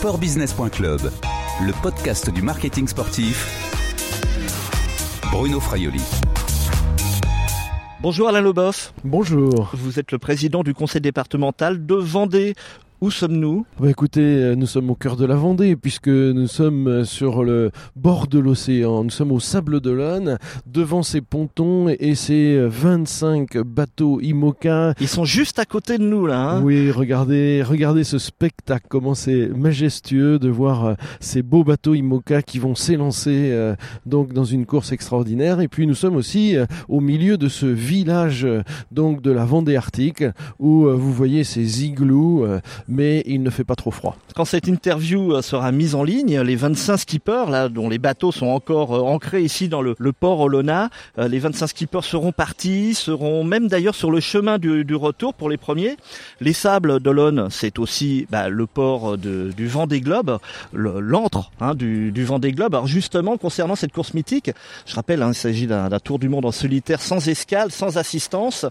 [0.00, 1.12] sportbusiness.club,
[1.60, 3.46] le podcast du marketing sportif.
[5.30, 6.00] Bruno Fraioli.
[8.00, 8.94] Bonjour Alain Leboff.
[9.04, 9.70] Bonjour.
[9.74, 12.54] Vous êtes le président du conseil départemental de Vendée.
[13.00, 13.64] Où sommes-nous?
[13.80, 17.44] Bah Écoutez, euh, nous sommes au cœur de la Vendée puisque nous sommes euh, sur
[17.44, 19.04] le bord de l'océan.
[19.04, 24.92] Nous sommes au Sable d'Olonne, devant ces pontons et ces 25 bateaux IMOCA.
[25.00, 26.50] Ils sont juste à côté de nous là.
[26.50, 26.62] Hein?
[26.62, 32.42] Oui, regardez, regardez ce spectacle, comment c'est majestueux de voir euh, ces beaux bateaux IMOCA
[32.42, 33.30] qui vont s'élancer
[34.04, 35.62] donc dans une course extraordinaire.
[35.62, 36.56] Et puis nous sommes aussi
[36.88, 38.46] au milieu de ce village
[38.90, 40.24] donc de la Vendée Arctique
[40.58, 42.46] où vous voyez ces igloos
[42.90, 44.16] mais il ne fait pas trop froid.
[44.34, 48.32] Quand cette interview euh, sera mise en ligne, les 25 skippers, là, dont les bateaux
[48.32, 52.94] sont encore euh, ancrés ici dans le, port Olona, euh, les 25 skippers seront partis,
[52.94, 55.96] seront même d'ailleurs sur le chemin du, retour pour les premiers.
[56.40, 60.38] Les sables d'Olonne, c'est aussi bah, le port du vent des globes,
[60.72, 62.74] l'antre hein, du, vent des globes.
[62.74, 64.50] Alors justement, concernant cette course mythique,
[64.84, 68.66] je rappelle, hein, il s'agit d'un tour du monde en solitaire, sans escale, sans assistance.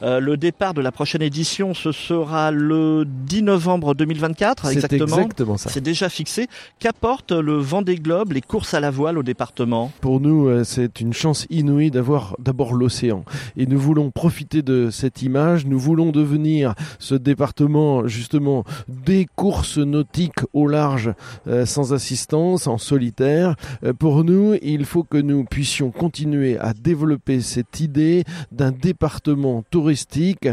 [0.00, 5.16] le départ de la prochaine édition, ce sera le 10 novembre novembre 2024, exactement.
[5.16, 5.70] exactement ça.
[5.70, 6.48] C'est déjà fixé.
[6.78, 9.90] Qu'apporte le Vendée Globe, les courses à la voile au département?
[10.02, 13.24] Pour nous, euh, c'est une chance inouïe d'avoir d'abord l'océan.
[13.56, 15.64] Et nous voulons profiter de cette image.
[15.64, 21.12] Nous voulons devenir ce département, justement, des courses nautiques au large,
[21.48, 23.54] euh, sans assistance, en solitaire.
[23.82, 29.64] Euh, pour nous, il faut que nous puissions continuer à développer cette idée d'un département
[29.70, 30.48] touristique,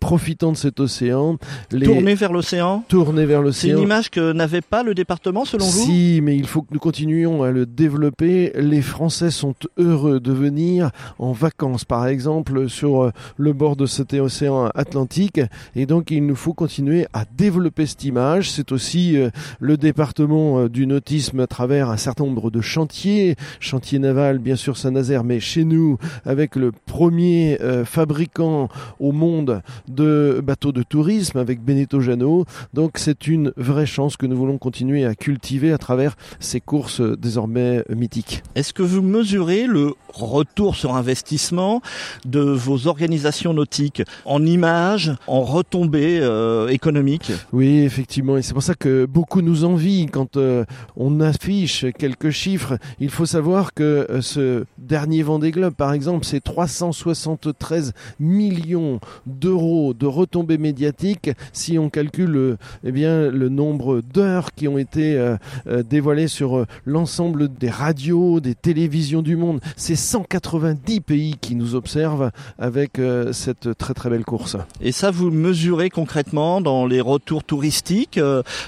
[0.00, 1.38] profitant de cet océan.
[1.72, 1.86] Les...
[1.86, 2.51] Tourné vers l'océan
[2.88, 3.70] Tourner vers l'océan.
[3.70, 5.84] C'est une image que n'avait pas le département selon vous?
[5.84, 8.52] Si, mais il faut que nous continuions à le développer.
[8.54, 13.86] Les Français sont heureux de venir en vacances, par exemple, sur euh, le bord de
[13.86, 15.40] cet océan Atlantique.
[15.74, 18.50] Et donc, il nous faut continuer à développer cette image.
[18.50, 19.30] C'est aussi euh,
[19.60, 23.36] le département euh, du nautisme à travers un certain nombre de chantiers.
[23.60, 30.40] Chantier naval, bien sûr, Saint-Nazaire, mais chez nous, avec le premier fabricant au monde de
[30.44, 32.41] bateaux de tourisme, avec Benetto Jano.
[32.74, 37.00] Donc c'est une vraie chance que nous voulons continuer à cultiver à travers ces courses
[37.00, 38.42] désormais mythiques.
[38.54, 41.80] Est-ce que vous mesurez le retour sur investissement
[42.24, 47.32] de vos organisations nautiques en images, en retombées euh, économiques?
[47.52, 50.64] Oui, effectivement, et c'est pour ça que beaucoup nous envient quand euh,
[50.96, 52.78] on affiche quelques chiffres.
[53.00, 59.94] Il faut savoir que euh, ce dernier Vendée Globe, par exemple, c'est 373 millions d'euros
[59.94, 65.16] de retombées médiatiques si on calcule le, eh bien, le nombre d'heures qui ont été
[65.16, 69.60] euh, euh, dévoilées sur euh, l'ensemble des radios, des télévisions du monde.
[69.76, 73.00] C'est 190 pays qui nous observent avec
[73.32, 74.56] cette très très belle course.
[74.80, 78.20] Et ça, vous mesurez concrètement dans les retours touristiques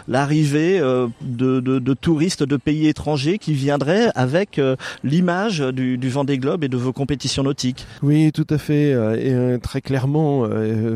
[0.08, 0.80] l'arrivée
[1.20, 4.60] de, de, touristes de pays étrangers qui viendraient avec
[5.02, 8.90] l'image du, du Vendée Globe et de vos compétitions nautiques Oui, tout à fait.
[9.18, 10.48] Et très clairement,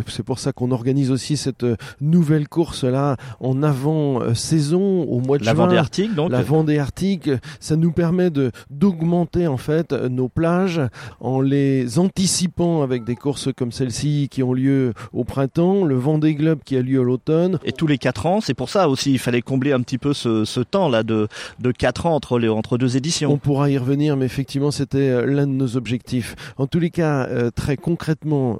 [0.06, 1.66] c'est pour ça qu'on organise aussi cette
[2.00, 5.66] nouvelle course là en avant euh, saison au mois de la juin.
[5.66, 6.30] Vendée Arctique donc.
[6.30, 10.80] La Vendée Arctique, ça nous permet de d'augmenter en fait nos plages
[11.20, 16.34] en les anticipant avec des courses comme celle-ci qui ont lieu au printemps, le Vendée
[16.34, 17.58] Globe qui a lieu à l'automne.
[17.64, 20.12] Et tous les quatre ans, c'est pour ça aussi il fallait combler un petit peu
[20.12, 21.28] ce, ce temps là de
[21.60, 23.30] de quatre ans entre les entre deux éditions.
[23.32, 26.34] On pourra y revenir, mais effectivement c'était euh, l'un de nos objectifs.
[26.56, 28.58] En tous les cas, euh, très concrètement,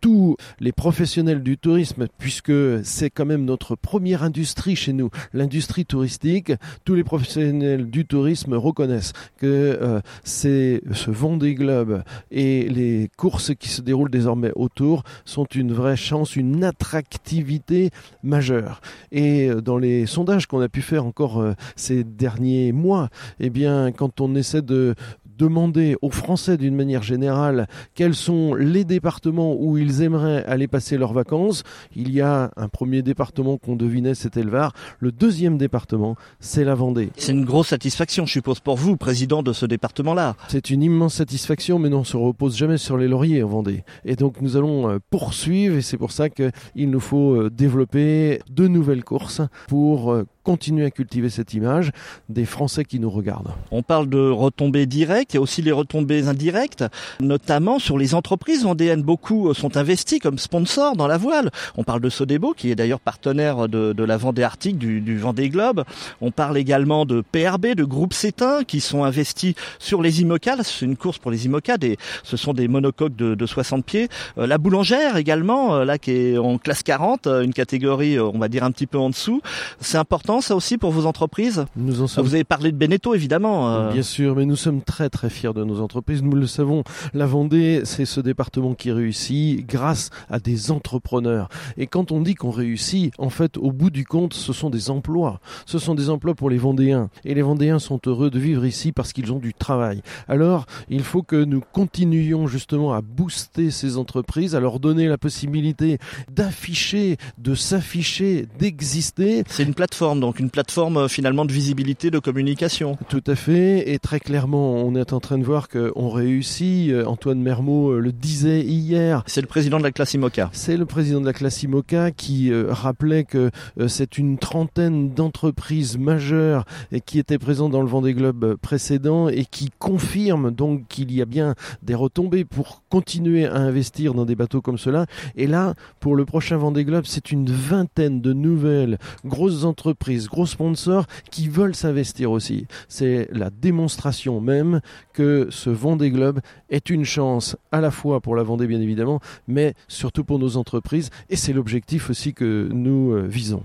[0.00, 2.52] tous les professionnels du tourisme, puisque
[2.84, 6.52] c'est quand même notre première industrie chez nous, l'industrie touristique.
[6.84, 13.52] Tous les professionnels du tourisme reconnaissent que euh, c'est ce Vendée Globe et les courses
[13.54, 17.90] qui se déroulent désormais autour sont une vraie chance, une attractivité
[18.22, 18.80] majeure.
[19.12, 23.08] Et euh, dans les sondages qu'on a pu faire encore euh, ces derniers mois,
[23.40, 24.94] eh bien, quand on essaie de
[25.38, 30.96] demander aux Français d'une manière générale quels sont les départements où ils aimeraient aller passer
[30.96, 31.62] leurs vacances.
[31.94, 34.72] Il y a un premier département qu'on devinait, c'était le Var.
[34.98, 37.10] Le deuxième département, c'est la Vendée.
[37.16, 40.36] C'est une grosse satisfaction, je suppose, pour vous, président de ce département-là.
[40.48, 43.84] C'est une immense satisfaction, mais non, on se repose jamais sur les lauriers en Vendée.
[44.04, 48.40] Et donc nous allons euh, poursuivre, et c'est pour ça qu'il nous faut euh, développer
[48.50, 51.90] de nouvelles courses pour euh, continuer à cultiver cette image
[52.28, 53.50] des Français qui nous regardent.
[53.72, 56.84] On parle de retombées directes, il y a aussi les retombées indirectes,
[57.18, 59.02] notamment sur les entreprises vendéennes.
[59.02, 61.50] Beaucoup euh, sont investis comme sponsors dans la voile.
[61.76, 65.82] On parle de Sodebo, qui est d'ailleurs partenaire de, la Vendée Arctique, du, Vendée Globe.
[66.20, 70.58] On parle également de PRB, de Groupe Cétin, qui sont investis sur les IMOCA.
[70.62, 71.74] C'est une course pour les IMOCA,
[72.22, 74.08] ce sont des monocoques de, 60 pieds.
[74.38, 78.46] Euh, la Boulangère également, euh, là qui est en classe 40, une catégorie, on va
[78.46, 79.40] dire un petit peu en dessous.
[79.80, 82.24] C'est important ça aussi pour vos entreprises Nous en sommes...
[82.24, 83.70] Vous avez parlé de Beneteau évidemment.
[83.70, 83.92] Euh.
[83.92, 86.22] Bien sûr, mais nous sommes très très fiers de nos entreprises.
[86.22, 86.82] Nous le savons,
[87.14, 91.48] la Vendée, c'est ce département qui réussit grâce à des entrepreneurs.
[91.76, 94.90] Et quand on dit qu'on réussit, en fait, au bout du compte, ce sont des
[94.90, 95.40] emplois.
[95.66, 97.10] Ce sont des emplois pour les Vendéens.
[97.24, 100.02] Et les Vendéens sont heureux de vivre ici parce qu'ils ont du travail.
[100.28, 105.18] Alors, il faut que nous continuions justement à booster ces entreprises, à leur donner la
[105.18, 105.98] possibilité
[106.32, 109.44] d'afficher, de s'afficher, d'exister.
[109.48, 112.98] C'est une plateforme, donc une plateforme euh, finalement de visibilité, de communication.
[113.08, 116.90] Tout à fait, et très clairement, on est en train de voir qu'on réussit.
[116.90, 119.22] Euh, Antoine Mermot euh, le disait hier.
[119.28, 120.50] C'est le président de la classe IMOCA.
[120.52, 123.50] C'est le président de la classe IMOCA qui rappelait que
[123.86, 126.64] c'est une trentaine d'entreprises majeures
[127.04, 131.24] qui étaient présentes dans le Vendée Globe précédent et qui confirment donc qu'il y a
[131.24, 135.06] bien des retombées pour continuer à investir dans des bateaux comme cela.
[135.36, 140.46] Et là, pour le prochain Vendée Globe, c'est une vingtaine de nouvelles grosses entreprises, gros
[140.46, 142.66] sponsors qui veulent s'investir aussi.
[142.88, 144.80] C'est la démonstration même
[145.12, 146.40] que ce Vendée Globe
[146.70, 150.56] est une chance à la fois pour la Vendée bien évidemment, mais surtout pour nos
[150.56, 151.10] entreprises.
[151.30, 153.62] Et c'est l'objectif aussi que nous euh, visons.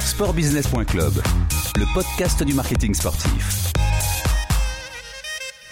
[0.00, 1.12] Sportbusiness.club,
[1.76, 3.72] le podcast du marketing sportif.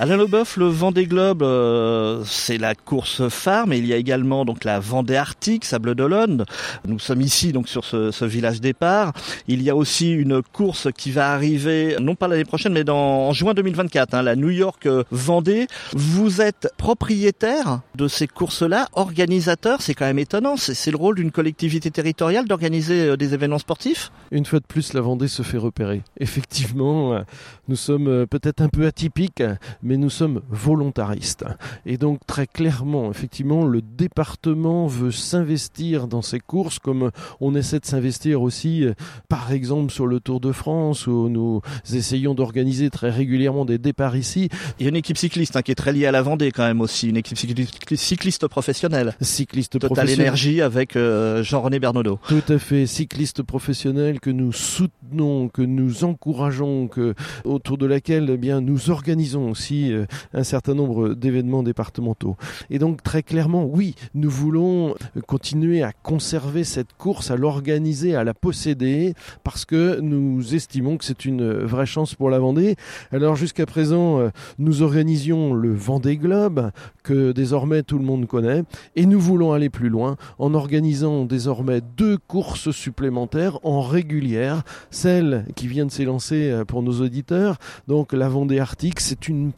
[0.00, 4.44] Alain Leboeuf, le Vendée Globe, euh, c'est la course phare, mais il y a également
[4.44, 6.44] donc la Vendée Arctique, Sable d'Olonne.
[6.84, 9.12] Nous sommes ici donc sur ce, village départ.
[9.46, 13.28] Il y a aussi une course qui va arriver, non pas l'année prochaine, mais dans,
[13.28, 15.68] en juin 2024, hein, la New York Vendée.
[15.92, 20.56] Vous êtes propriétaire de ces courses-là, organisateur, c'est quand même étonnant.
[20.56, 24.10] C'est le rôle d'une collectivité territoriale d'organiser euh, des événements sportifs?
[24.32, 26.02] Une fois de plus, la Vendée se fait repérer.
[26.18, 27.20] Effectivement, euh,
[27.68, 29.44] nous sommes peut-être un peu atypiques
[29.84, 31.44] mais nous sommes volontaristes.
[31.86, 37.10] Et donc très clairement, effectivement, le département veut s'investir dans ces courses comme
[37.40, 38.94] on essaie de s'investir aussi, euh,
[39.28, 41.60] par exemple, sur le Tour de France, où nous
[41.92, 44.48] essayons d'organiser très régulièrement des départs ici.
[44.78, 46.64] Il y a une équipe cycliste hein, qui est très liée à la Vendée quand
[46.64, 49.14] même aussi, une équipe cycliste professionnelle.
[49.20, 52.18] Cycliste Total Énergie avec euh, Jean-René Bernaudot.
[52.26, 57.14] Tout à fait, cycliste professionnel que nous soutenons, que nous encourageons, que,
[57.44, 62.36] autour de laquelle eh bien, nous organisons aussi euh, un certain nombre d'événements départementaux.
[62.70, 64.94] Et donc très clairement, oui, nous voulons
[65.26, 71.04] continuer à conserver cette course, à l'organiser, à la posséder, parce que nous estimons que
[71.04, 72.76] c'est une vraie chance pour la Vendée.
[73.12, 76.70] Alors jusqu'à présent, euh, nous organisions le Vendée Globe,
[77.02, 78.62] que désormais tout le monde connaît,
[78.96, 85.46] et nous voulons aller plus loin en organisant désormais deux courses supplémentaires en régulière, celle
[85.56, 87.56] qui vient de s'élancer euh, pour nos auditeurs,
[87.88, 89.52] donc la Vendée Arctique, c'est une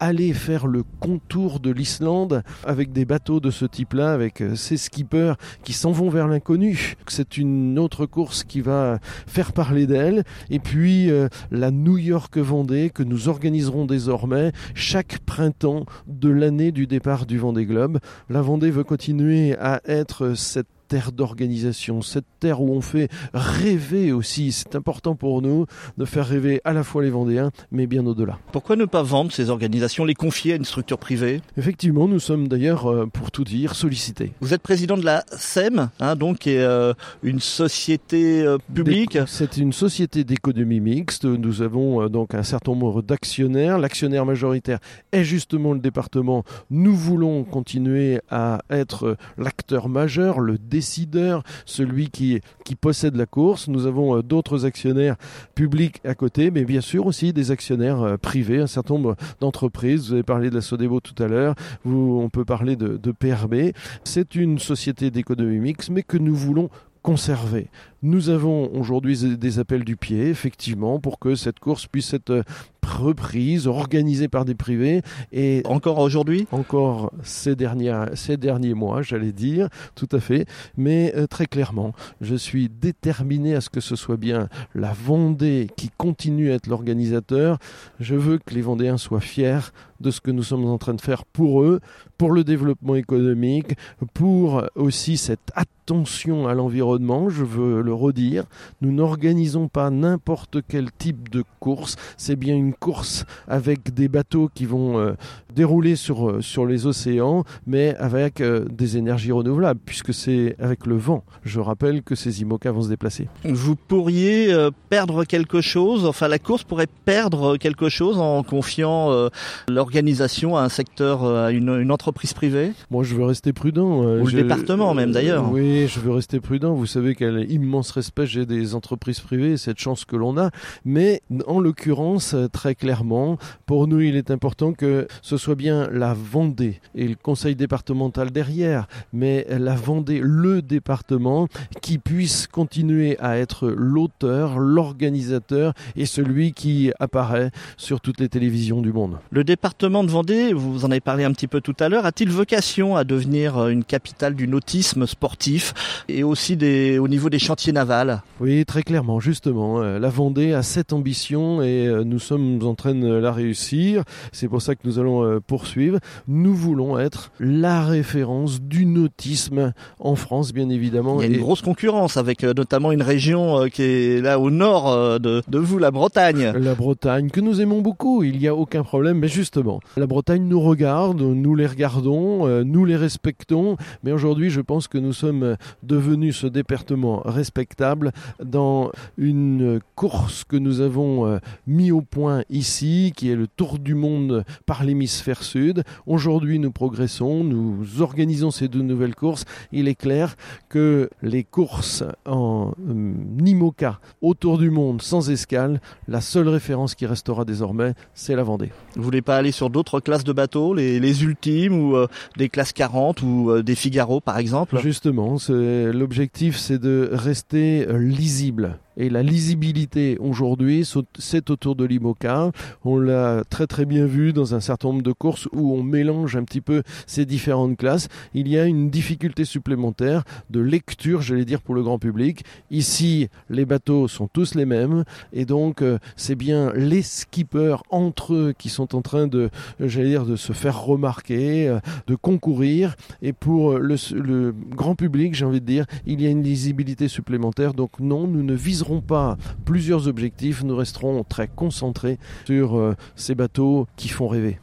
[0.00, 4.76] aller faire le contour de l'Islande avec des bateaux de ce type-là, avec euh, ces
[4.76, 5.34] skippers
[5.64, 6.94] qui s'en vont vers l'inconnu.
[7.08, 10.24] C'est une autre course qui va faire parler d'elle.
[10.50, 16.72] Et puis euh, la New York Vendée que nous organiserons désormais chaque printemps de l'année
[16.72, 17.98] du départ du Vendée Globe.
[18.28, 24.12] La Vendée veut continuer à être cette terre d'organisation, cette terre où on fait rêver
[24.12, 24.52] aussi.
[24.52, 25.66] C'est important pour nous
[25.98, 28.38] de faire rêver à la fois les Vendéens, mais bien au-delà.
[28.52, 31.42] Pourquoi ne pas vendre ces organisations, les confier à une structure privée?
[31.56, 34.32] Effectivement, nous sommes d'ailleurs, euh, pour tout dire, sollicités.
[34.40, 39.18] Vous êtes président de la SEM, hein, donc qui est euh, une société euh, publique.
[39.26, 41.24] C'est une société d'économie mixte.
[41.24, 43.78] Nous avons donc un certain nombre d'actionnaires.
[43.78, 44.78] L'actionnaire majoritaire
[45.12, 46.44] est justement le département.
[46.70, 52.40] Nous voulons continuer à être l'acteur majeur, le décideur, celui qui,
[52.80, 53.66] possède la course.
[53.66, 55.16] Nous avons euh, d'autres actionnaires
[55.56, 60.06] publics à côté, mais bien sûr aussi des actionnaires euh, privés, un certain nombre d'entreprises.
[60.06, 61.54] Vous avez parlé de la Sodebo tout à l'heure,
[61.84, 63.72] on peut parler de, de PRB.
[64.04, 66.70] C'est une société d'économie mixte, mais que nous voulons
[67.02, 67.70] conserver.
[68.02, 72.44] Nous avons aujourd'hui des appels du pied, effectivement, pour que cette course puisse être
[72.88, 75.02] reprise, organisée par des privés.
[75.32, 76.46] Et encore aujourd'hui?
[76.52, 80.46] Encore ces, dernières, ces derniers mois, j'allais dire, tout à fait.
[80.76, 85.68] Mais euh, très clairement, je suis déterminé à ce que ce soit bien la Vendée
[85.76, 87.58] qui continue à être l'organisateur.
[88.00, 91.00] Je veux que les Vendéens soient fiers de ce que nous sommes en train de
[91.00, 91.80] faire pour eux,
[92.18, 93.76] pour le développement économique,
[94.14, 97.28] pour aussi cette attention à l'environnement.
[97.28, 98.44] Je veux redire,
[98.80, 104.50] nous n'organisons pas n'importe quel type de course, c'est bien une course avec des bateaux
[104.52, 105.14] qui vont euh,
[105.54, 111.24] dérouler sur, sur les océans, mais avec des énergies renouvelables, puisque c'est avec le vent.
[111.44, 113.28] Je rappelle que ces IMOCA vont se déplacer.
[113.44, 114.54] Vous pourriez
[114.88, 119.28] perdre quelque chose, enfin la course pourrait perdre quelque chose en confiant
[119.68, 122.72] l'organisation à un secteur, à une, une entreprise privée?
[122.90, 124.02] Moi, je veux rester prudent.
[124.02, 125.50] Ou le département même d'ailleurs.
[125.50, 126.74] Oui, je veux rester prudent.
[126.74, 130.50] Vous savez quel immense respect j'ai des entreprises privées, cette chance que l'on a.
[130.84, 136.14] Mais en l'occurrence, très clairement, pour nous, il est important que ce soit bien la
[136.14, 141.48] Vendée et le conseil départemental derrière, mais la Vendée, le département,
[141.80, 148.82] qui puisse continuer à être l'auteur, l'organisateur et celui qui apparaît sur toutes les télévisions
[148.82, 149.18] du monde.
[149.30, 152.30] Le département de Vendée, vous en avez parlé un petit peu tout à l'heure, a-t-il
[152.30, 157.72] vocation à devenir une capitale du nautisme sportif et aussi des, au niveau des chantiers
[157.72, 158.22] navals?
[158.40, 159.80] Oui, très clairement, justement.
[159.80, 164.02] Euh, la Vendée a cette ambition et euh, nous sommes en train de la réussir.
[164.32, 165.98] C'est pour ça que nous allons euh.
[166.26, 171.20] Nous voulons être la référence du nautisme en France, bien évidemment.
[171.20, 175.20] Il y a une grosse concurrence avec notamment une région qui est là au nord
[175.20, 176.52] de, de vous, la Bretagne.
[176.58, 179.18] La Bretagne, que nous aimons beaucoup, il n'y a aucun problème.
[179.18, 183.76] Mais justement, la Bretagne nous regarde, nous les regardons, nous les respectons.
[184.02, 190.56] Mais aujourd'hui, je pense que nous sommes devenus ce département respectable dans une course que
[190.56, 194.84] nous avons euh, mis au point ici, qui est le tour du monde par
[195.18, 195.82] l'hémisphère sud.
[196.06, 199.44] Aujourd'hui, nous progressons, nous organisons ces deux nouvelles courses.
[199.72, 200.36] Il est clair
[200.68, 202.92] que les courses en euh,
[203.40, 208.70] Nimoca autour du monde sans escale, la seule référence qui restera désormais, c'est la Vendée.
[208.94, 212.06] Vous voulez pas aller sur d'autres classes de bateaux, les, ultimes ou euh,
[212.36, 214.78] des classes 40 ou des Figaro par exemple?
[214.78, 220.86] Justement, l'objectif c'est de rester lisible et la lisibilité aujourd'hui,
[221.18, 222.50] c'est autour de l'IMOCA.
[222.84, 226.34] On l'a très très bien vu dans un certain nombre de courses où on mélange
[226.34, 228.08] un petit peu ces différentes classes.
[228.34, 232.44] Il y a une difficulté supplémentaire de lecture, j'allais dire, pour le grand public.
[232.72, 238.34] Ici, les bateaux sont tous les mêmes et donc euh, c'est bien les skippers entre
[238.34, 241.78] eux qui sont en train de, j'allais dire, de se faire remarquer, euh,
[242.08, 242.96] de concourir.
[243.22, 247.06] Et pour le, le grand public, j'ai envie de dire, il y a une lisibilité
[247.06, 247.74] supplémentaire.
[247.74, 253.34] Donc non, nous ne viserons pas plusieurs objectifs, nous resterons très concentrés sur euh, ces
[253.34, 254.58] bateaux qui font rêver.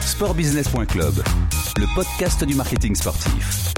[0.00, 1.14] Sportbusiness.club,
[1.78, 3.72] le podcast du marketing sportif.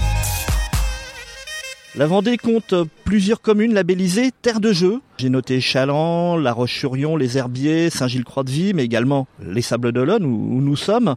[1.98, 5.00] La Vendée compte plusieurs communes labellisées Terre de Jeux.
[5.16, 10.76] J'ai noté Chaland, La Roche-sur-Yon, Les Herbiers, Saint-Gilles-Croix-de-Vie, mais également les Sables d'Olonne où, nous
[10.76, 11.16] sommes.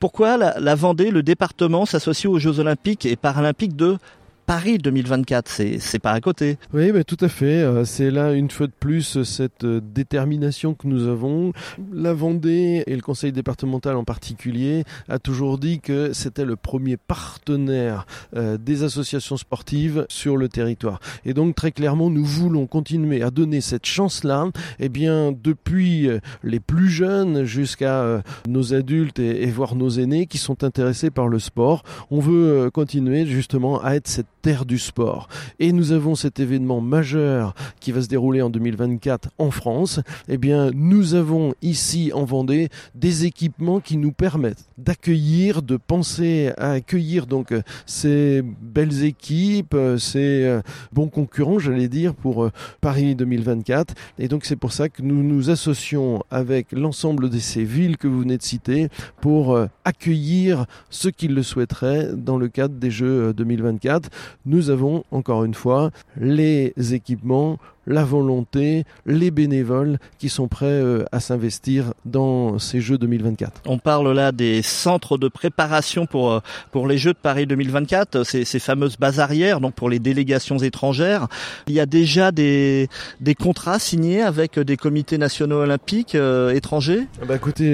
[0.00, 3.98] Pourquoi la, la Vendée, le département, s'associe aux Jeux Olympiques et Paralympiques de
[4.46, 5.48] Paris 2024,
[5.80, 6.56] c'est pas à côté.
[6.72, 7.62] Oui, mais tout à fait.
[7.62, 11.52] Euh, c'est là une fois de plus cette euh, détermination que nous avons.
[11.92, 16.96] La Vendée et le conseil départemental en particulier a toujours dit que c'était le premier
[16.96, 21.00] partenaire euh, des associations sportives sur le territoire.
[21.24, 24.46] Et donc très clairement, nous voulons continuer à donner cette chance-là.
[24.78, 26.08] Eh bien, depuis
[26.44, 31.26] les plus jeunes jusqu'à nos adultes et, et voire nos aînés qui sont intéressés par
[31.26, 35.28] le sport, on veut continuer justement à être cette du sport.
[35.58, 40.00] Et nous avons cet événement majeur qui va se dérouler en 2024 en France.
[40.28, 46.52] Eh bien, nous avons ici en Vendée des équipements qui nous permettent d'accueillir, de penser
[46.58, 47.52] à accueillir donc
[47.86, 50.60] ces belles équipes, ces euh,
[50.92, 53.94] bons concurrents, j'allais dire, pour euh, Paris 2024.
[54.18, 58.06] Et donc, c'est pour ça que nous nous associons avec l'ensemble de ces villes que
[58.06, 58.88] vous venez de citer
[59.20, 64.10] pour euh, accueillir ceux qui le souhaiteraient dans le cadre des Jeux 2024
[64.44, 65.90] nous avons encore une fois
[66.20, 72.98] les équipements, la volonté, les bénévoles qui sont prêts euh, à s'investir dans ces Jeux
[72.98, 73.62] 2024.
[73.66, 76.40] On parle là des centres de préparation pour euh,
[76.72, 80.58] pour les Jeux de Paris 2024, ces, ces fameuses bases arrières, donc pour les délégations
[80.58, 81.28] étrangères.
[81.66, 82.88] Il y a déjà des
[83.20, 87.06] des contrats signés avec des comités nationaux olympiques euh, étrangers?
[87.22, 87.66] Ah bah écoutez,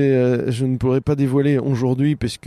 [0.49, 2.39] je ne pourrais pas dévoiler aujourd'hui parce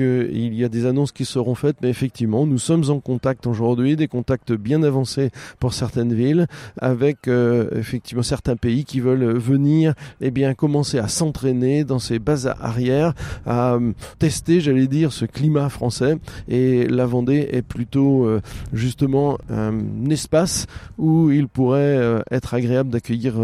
[0.55, 4.07] y a des annonces qui seront faites, mais effectivement, nous sommes en contact aujourd'hui, des
[4.07, 6.47] contacts bien avancés pour certaines villes
[6.79, 11.99] avec euh, effectivement certains pays qui veulent venir et eh bien commencer à s'entraîner dans
[11.99, 13.13] ces bases arrières,
[13.45, 16.17] à euh, tester, j'allais dire, ce climat français.
[16.47, 18.41] Et la Vendée est plutôt euh,
[18.73, 23.35] justement un espace où il pourrait être agréable d'accueillir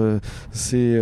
[0.52, 1.00] ces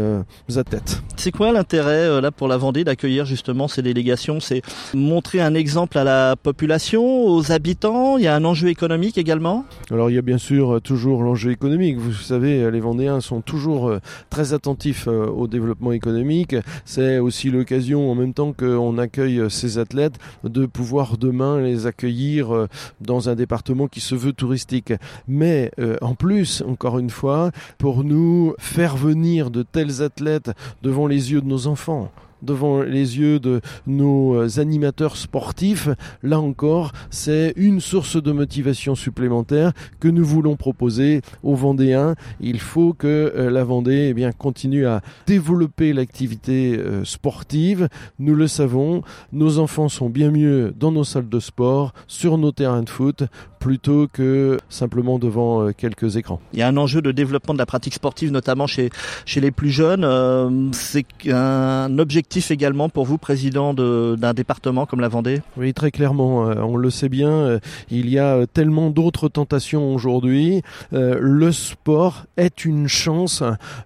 [0.55, 1.01] athlètes.
[1.15, 4.39] C'est quoi l'intérêt là pour la Vendée d'accueillir justement ces délégations?
[4.39, 4.61] C'est
[4.93, 8.17] montrer un exemple à la population, aux habitants?
[8.17, 9.65] Il y a un enjeu économique également?
[9.91, 11.97] Alors il y a bien sûr toujours l'enjeu économique.
[11.97, 13.93] Vous savez, les Vendées Sont toujours
[14.29, 16.55] très attentifs au développement économique.
[16.85, 22.67] C'est aussi l'occasion, en même temps qu'on accueille ces athlètes, de pouvoir demain les accueillir
[23.01, 24.93] dans un département qui se veut touristique.
[25.27, 30.51] Mais en plus, encore une fois, pour nous faire venir de tels athlètes
[30.83, 35.89] devant les yeux de nos enfants, devant les yeux de nos euh, animateurs sportifs,
[36.23, 42.15] là encore, c'est une source de motivation supplémentaire que nous voulons proposer aux Vendéens.
[42.39, 47.89] Il faut que euh, la Vendée eh bien, continue à développer l'activité euh, sportive.
[48.19, 52.51] Nous le savons, nos enfants sont bien mieux dans nos salles de sport, sur nos
[52.51, 53.23] terrains de foot,
[53.59, 56.39] plutôt que simplement devant quelques écrans.
[56.53, 58.89] Il y a un enjeu de développement de la pratique sportive, notamment chez,
[59.25, 60.71] chez les plus jeunes.
[60.71, 65.41] c'est un objectif également pour vous, président d'un département comme la Vendée?
[65.57, 66.47] Oui, très clairement.
[66.47, 67.59] Euh, on le sait bien, euh,
[67.89, 70.61] il y a euh, tellement d'autres tentations aujourd'hui.
[70.91, 73.43] le sport est une chance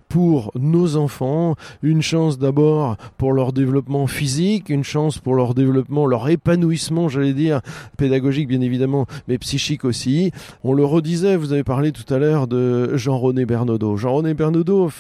[0.10, 6.06] pour nos enfants, une chance d'abord pour leur développement physique, une chance pour leur développement,
[6.06, 7.62] leur épanouissement, j'allais dire,
[7.98, 10.32] pédagogique bien évidemment, mais psychique aussi.
[10.64, 13.98] On le redisait, vous avez parlé tout à l'heure de Jean-René Bernaudot.
[13.98, 14.92] Jean-René Bernaudot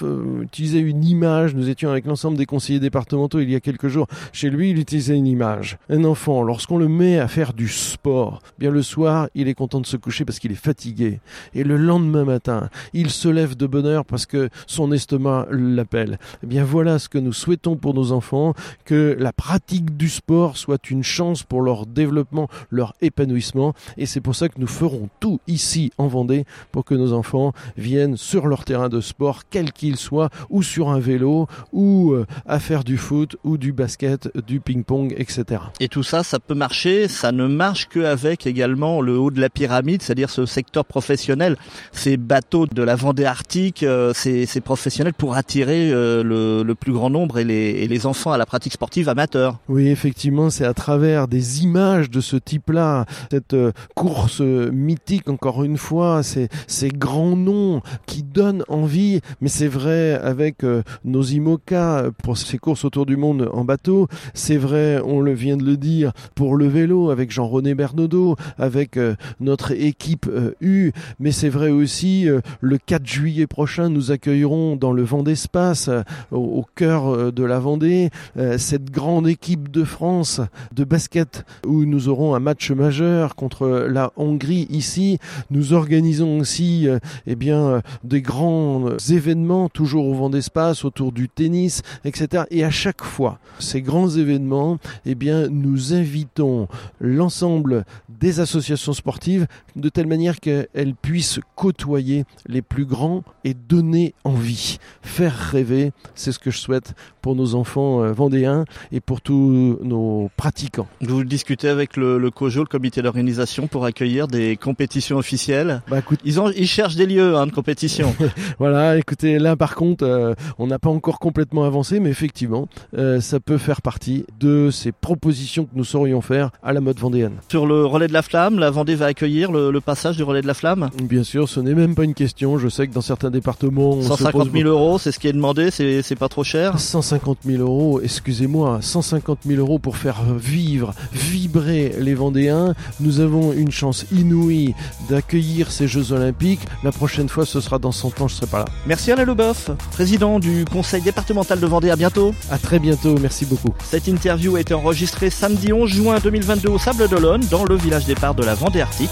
[0.41, 4.07] utilisait une image, nous étions avec l'ensemble des conseillers départementaux il y a quelques jours.
[4.31, 5.77] Chez lui, il utilisait une image.
[5.89, 9.81] Un enfant, lorsqu'on le met à faire du sport, bien le soir, il est content
[9.81, 11.19] de se coucher parce qu'il est fatigué.
[11.53, 16.19] Et le lendemain matin, il se lève de bonne heure parce que son estomac l'appelle.
[16.43, 18.53] Eh bien voilà ce que nous souhaitons pour nos enfants,
[18.85, 23.73] que la pratique du sport soit une chance pour leur développement, leur épanouissement.
[23.97, 27.53] Et c'est pour ça que nous ferons tout ici en Vendée pour que nos enfants
[27.77, 32.25] viennent sur leur terrain de sport, quel qu'il soit, ou sur un vélo, ou euh,
[32.45, 35.61] à faire du foot ou du basket, du ping-pong, etc.
[35.79, 39.49] Et tout ça, ça peut marcher, ça ne marche qu'avec également le haut de la
[39.49, 41.57] pyramide, c'est-à-dire ce secteur professionnel,
[41.91, 47.09] ces bateaux de la Vendée Arctique, euh, ces, professionnels pour attirer euh, le, plus grand
[47.09, 49.59] nombre et les, enfants à la pratique sportive amateur.
[49.69, 55.63] Oui, effectivement, c'est à travers des images de ce type-là, cette euh, course mythique, encore
[55.63, 60.63] une fois, ces, ces grands noms qui donnent envie, mais c'est vrai avec
[61.05, 64.07] nos IMOCA pour ces courses autour du monde en bateau.
[64.33, 68.97] C'est vrai, on le vient de le dire, pour le vélo avec Jean-René Bernaudot, avec
[68.97, 74.11] euh, notre équipe euh, U, mais c'est vrai aussi euh, le 4 juillet prochain, nous
[74.11, 75.89] accueillerons dans le Vendée Espace,
[76.31, 78.09] au, cœur de la Vendée,
[78.57, 80.41] cette grande équipe de France
[80.73, 85.19] de basket où nous aurons un match majeur contre la Hongrie ici.
[85.49, 86.87] Nous organisons aussi
[87.27, 92.43] eh bien des grands événements toujours au Vendée Espace autour du tennis, etc.
[92.51, 96.67] Et à chaque fois ces grands événements, eh bien, nous invitons
[96.99, 104.13] l'ensemble des associations sportives de telle manière qu'elles puissent côtoyer les plus grands et donner
[104.23, 105.91] envie, faire rêver.
[106.15, 110.87] C'est ce que je souhaite pour nos enfants euh, vendéens et pour tous nos pratiquants.
[111.01, 115.81] Vous discutez avec le, le COJO, le comité d'organisation, pour accueillir des compétitions officielles.
[115.89, 118.13] Bah, écoute, ils, ont, ils cherchent des lieux hein, de compétition.
[118.59, 123.21] voilà, écoutez, là par contre, euh, on n'a pas encore complètement avancé, mais effectivement, euh,
[123.21, 127.35] ça peut faire partie de ces propositions que nous saurions faire à la mode vendéenne.
[127.49, 130.47] Sur le relais de la flamme, la Vendée va accueillir le, passage du relais de
[130.47, 132.57] la flamme Bien sûr, ce n'est même pas une question.
[132.57, 134.01] Je sais que dans certains départements...
[134.01, 137.99] 150 000 euros, c'est ce qui est demandé, c'est pas trop cher 150 000 euros,
[138.01, 142.73] excusez-moi, 150 000 euros pour faire vivre, vibrer les Vendéens.
[142.99, 144.73] Nous avons une chance inouïe
[145.09, 146.61] d'accueillir ces Jeux Olympiques.
[146.83, 148.65] La prochaine fois, ce sera dans 100 ans, je serai pas là.
[148.87, 151.89] Merci Alain Leboeuf, président du conseil départemental de Vendée.
[151.89, 152.33] À bientôt.
[152.49, 153.73] À très bientôt, merci beaucoup.
[153.83, 158.05] Cette interview a été enregistrée samedi 11 juin 2022 au Sable d'Olonne, dans le village
[158.05, 159.11] départ de la Vendée Arctique.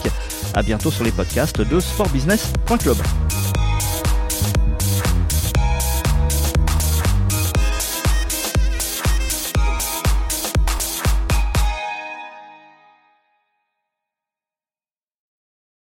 [0.53, 2.97] À bientôt sur les podcasts de sportbusiness.club.